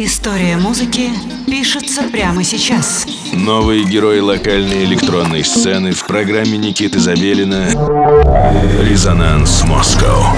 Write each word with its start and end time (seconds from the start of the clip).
История 0.00 0.56
музыки 0.56 1.10
пишется 1.48 2.04
прямо 2.04 2.44
сейчас. 2.44 3.04
Новые 3.32 3.82
герои 3.82 4.20
локальной 4.20 4.84
электронной 4.84 5.42
сцены 5.42 5.90
в 5.90 6.06
программе 6.06 6.56
Никиты 6.56 7.00
Забелина 7.00 7.66
«Резонанс 8.80 9.64
Москва». 9.64 10.36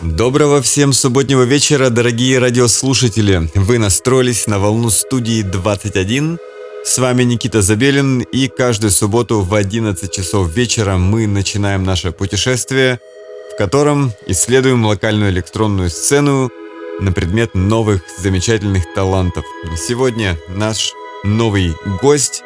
Доброго 0.00 0.62
всем 0.62 0.92
субботнего 0.92 1.42
вечера, 1.42 1.90
дорогие 1.90 2.38
радиослушатели. 2.38 3.50
Вы 3.56 3.78
настроились 3.78 4.46
на 4.46 4.60
волну 4.60 4.90
студии 4.90 5.42
21. 5.42 6.38
С 6.84 6.98
вами 6.98 7.24
Никита 7.24 7.62
Забелин, 7.62 8.20
и 8.20 8.46
каждую 8.46 8.92
субботу 8.92 9.40
в 9.40 9.52
11 9.54 10.08
часов 10.12 10.54
вечера 10.54 10.98
мы 10.98 11.26
начинаем 11.26 11.82
наше 11.82 12.12
путешествие– 12.12 13.00
в 13.54 13.56
котором 13.56 14.12
исследуем 14.26 14.84
локальную 14.84 15.30
электронную 15.30 15.88
сцену 15.88 16.50
на 16.98 17.12
предмет 17.12 17.54
новых 17.54 18.02
замечательных 18.18 18.92
талантов. 18.94 19.44
Сегодня 19.76 20.36
наш 20.48 20.92
новый 21.22 21.72
гость 22.02 22.42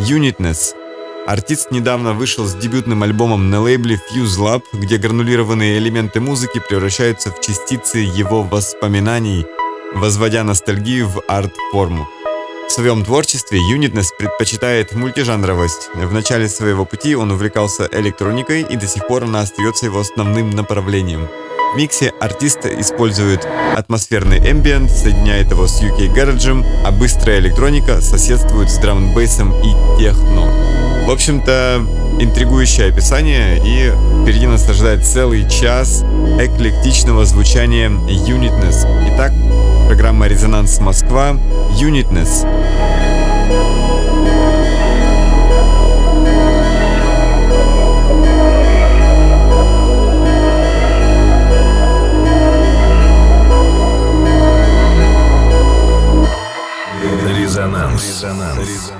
Unitness. 0.00 0.74
Артист 1.24 1.70
недавно 1.70 2.14
вышел 2.14 2.46
с 2.46 2.54
дебютным 2.56 3.04
альбомом 3.04 3.48
на 3.50 3.60
лейбле 3.60 4.00
Fuse 4.10 4.40
Lab, 4.40 4.62
где 4.72 4.96
гранулированные 4.96 5.78
элементы 5.78 6.18
музыки 6.18 6.60
превращаются 6.68 7.30
в 7.30 7.40
частицы 7.40 7.98
его 7.98 8.42
воспоминаний, 8.42 9.46
возводя 9.94 10.42
ностальгию 10.42 11.06
в 11.06 11.22
арт-форму. 11.28 12.08
В 12.70 12.72
своем 12.72 13.04
творчестве 13.04 13.58
Unitness 13.58 14.10
предпочитает 14.16 14.94
мультижанровость. 14.94 15.90
В 15.92 16.12
начале 16.12 16.48
своего 16.48 16.84
пути 16.84 17.16
он 17.16 17.32
увлекался 17.32 17.88
электроникой 17.90 18.62
и 18.62 18.76
до 18.76 18.86
сих 18.86 19.08
пор 19.08 19.24
она 19.24 19.40
остается 19.40 19.86
его 19.86 19.98
основным 19.98 20.50
направлением. 20.50 21.28
В 21.74 21.76
миксе 21.76 22.10
артист 22.20 22.66
использует 22.66 23.44
атмосферный 23.76 24.38
эмбиент, 24.38 24.88
соединяет 24.88 25.50
его 25.50 25.66
с 25.66 25.82
UK 25.82 26.14
гараджем, 26.14 26.64
а 26.84 26.92
быстрая 26.92 27.40
электроника 27.40 28.00
соседствует 28.00 28.70
с 28.70 28.78
драм 28.78 29.10
и 29.18 29.98
техно. 29.98 30.89
В 31.10 31.12
общем-то, 31.12 31.84
интригующее 32.20 32.86
описание, 32.86 33.58
и 33.58 33.90
впереди 34.22 34.46
нас 34.46 34.68
ожидает 34.68 35.04
целый 35.04 35.42
час 35.50 36.04
эклектичного 36.38 37.24
звучания 37.24 37.88
Unitness. 37.90 38.86
Итак, 39.12 39.32
программа 39.88 40.28
«Резонанс 40.28 40.78
Москва» 40.78 41.32
Unitness. 41.80 42.46
Резонанс. 57.36 58.04
Резонанс. 58.04 58.99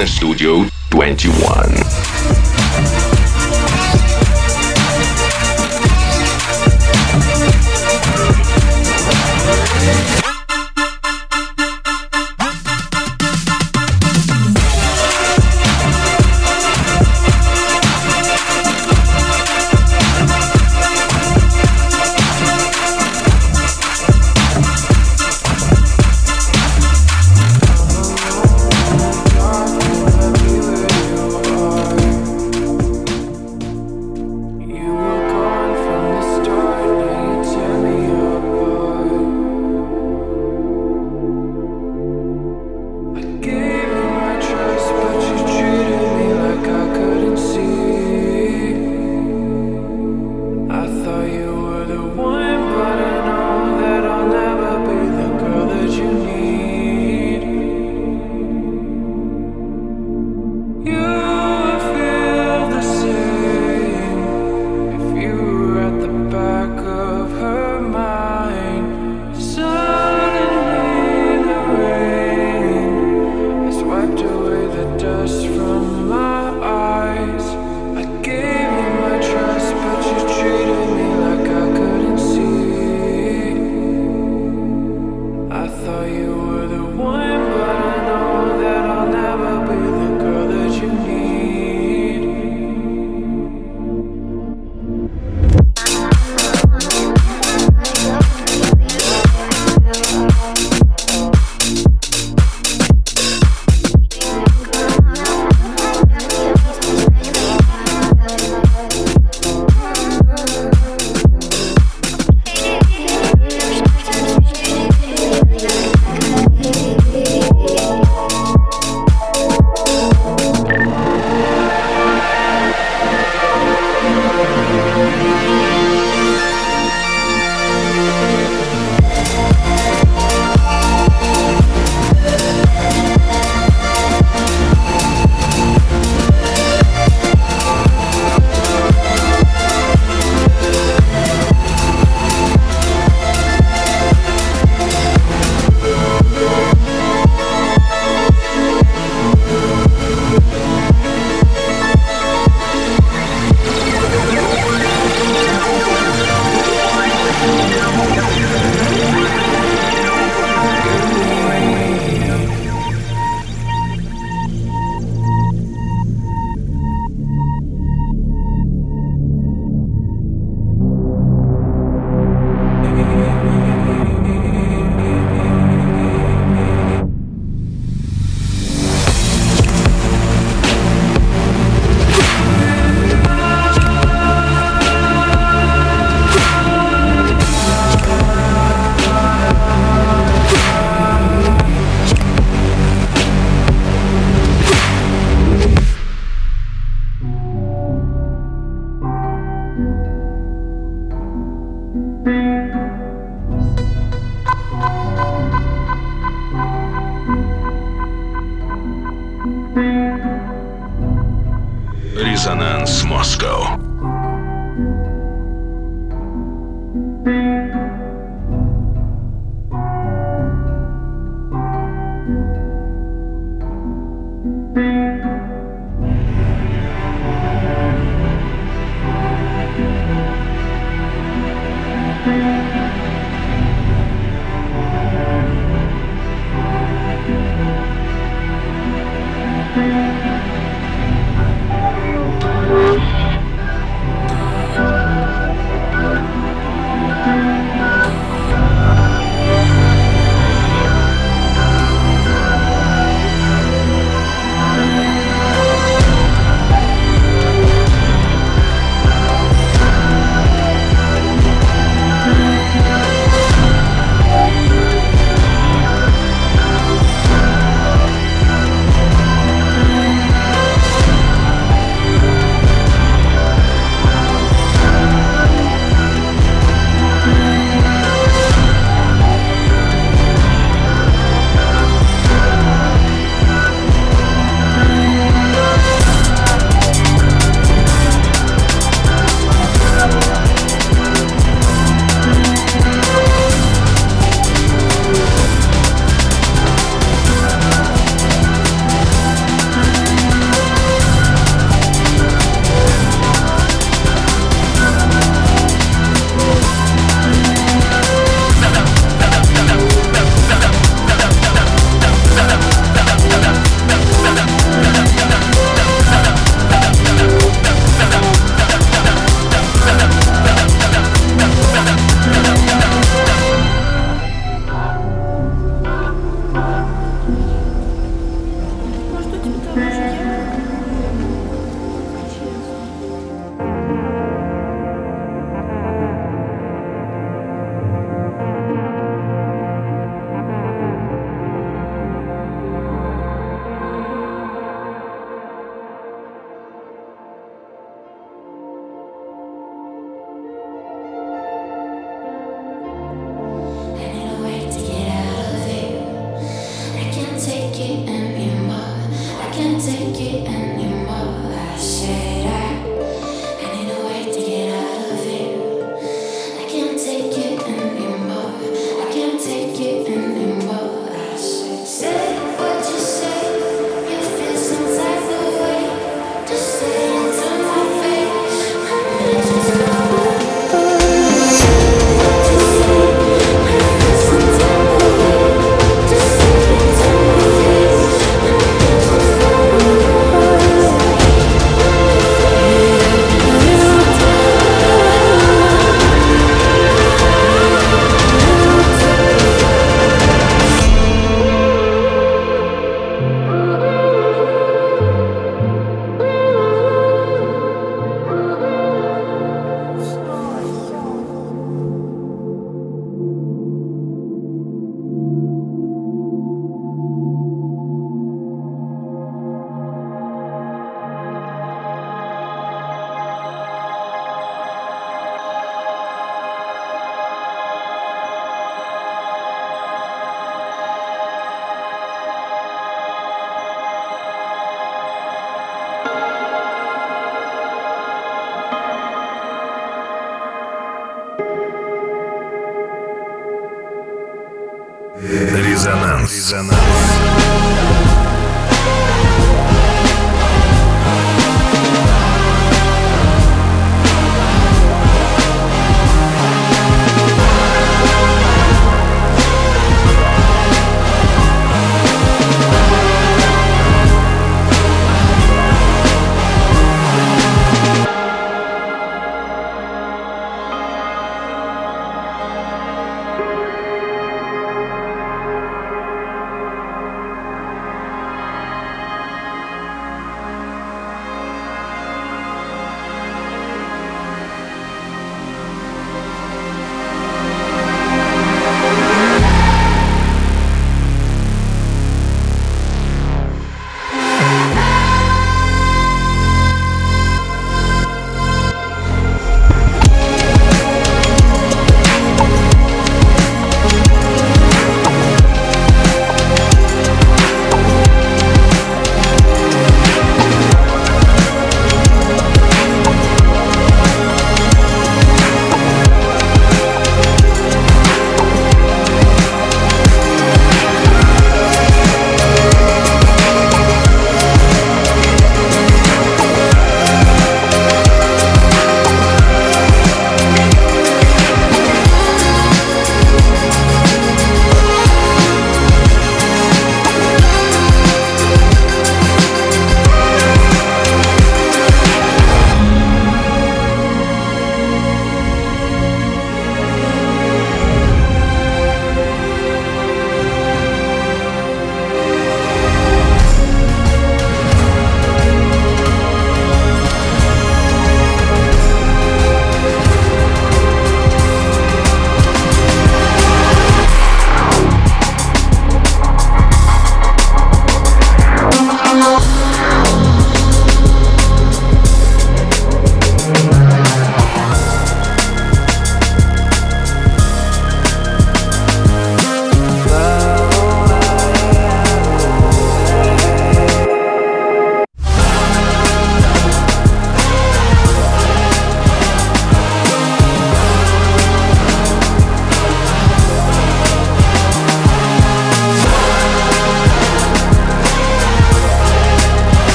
На 0.00 0.06
Studio 0.06 0.69